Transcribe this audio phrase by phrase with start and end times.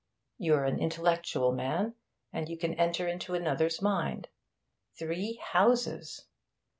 [0.39, 1.93] You're an intellectual man,
[2.33, 4.29] and you can enter into another's mind.
[4.97, 6.25] Three houses!